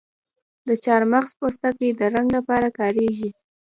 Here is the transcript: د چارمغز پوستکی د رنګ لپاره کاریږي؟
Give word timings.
د 0.67 0.69
چارمغز 0.83 1.31
پوستکی 1.39 1.89
د 1.99 2.01
رنګ 2.13 2.27
لپاره 2.37 2.67
کاریږي؟ 2.79 3.29